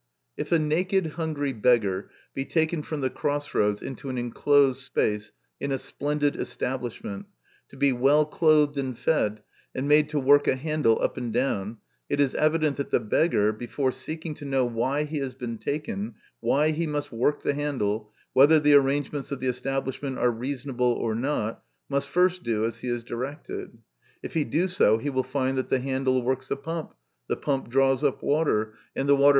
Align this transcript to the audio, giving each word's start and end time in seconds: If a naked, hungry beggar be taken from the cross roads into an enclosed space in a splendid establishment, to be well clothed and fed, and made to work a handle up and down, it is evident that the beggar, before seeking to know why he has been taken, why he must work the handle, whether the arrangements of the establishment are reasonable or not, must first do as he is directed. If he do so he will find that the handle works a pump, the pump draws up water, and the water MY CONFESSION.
If 0.35 0.51
a 0.51 0.57
naked, 0.57 1.05
hungry 1.11 1.53
beggar 1.53 2.09
be 2.33 2.43
taken 2.43 2.81
from 2.81 3.01
the 3.01 3.11
cross 3.11 3.53
roads 3.53 3.83
into 3.83 4.09
an 4.09 4.17
enclosed 4.17 4.81
space 4.81 5.31
in 5.59 5.71
a 5.71 5.77
splendid 5.77 6.35
establishment, 6.35 7.27
to 7.69 7.77
be 7.77 7.91
well 7.91 8.25
clothed 8.25 8.79
and 8.79 8.97
fed, 8.97 9.43
and 9.75 9.87
made 9.87 10.09
to 10.09 10.19
work 10.19 10.47
a 10.47 10.55
handle 10.55 10.99
up 11.03 11.17
and 11.17 11.31
down, 11.31 11.77
it 12.09 12.19
is 12.19 12.33
evident 12.33 12.77
that 12.77 12.89
the 12.89 12.99
beggar, 12.99 13.53
before 13.53 13.91
seeking 13.91 14.33
to 14.33 14.43
know 14.43 14.65
why 14.65 15.03
he 15.03 15.19
has 15.19 15.35
been 15.35 15.59
taken, 15.59 16.15
why 16.39 16.71
he 16.71 16.87
must 16.87 17.11
work 17.11 17.43
the 17.43 17.53
handle, 17.53 18.11
whether 18.33 18.59
the 18.59 18.73
arrangements 18.73 19.31
of 19.31 19.39
the 19.39 19.45
establishment 19.49 20.17
are 20.17 20.31
reasonable 20.31 20.93
or 20.93 21.13
not, 21.13 21.61
must 21.89 22.09
first 22.09 22.41
do 22.41 22.65
as 22.65 22.79
he 22.79 22.87
is 22.87 23.03
directed. 23.03 23.77
If 24.23 24.33
he 24.33 24.45
do 24.45 24.67
so 24.67 24.97
he 24.97 25.11
will 25.11 25.21
find 25.21 25.55
that 25.59 25.69
the 25.69 25.79
handle 25.79 26.23
works 26.23 26.49
a 26.49 26.55
pump, 26.55 26.95
the 27.27 27.37
pump 27.37 27.69
draws 27.69 28.03
up 28.03 28.23
water, 28.23 28.73
and 28.95 29.07
the 29.07 29.13
water 29.13 29.17
MY 29.19 29.23
CONFESSION. 29.23 29.29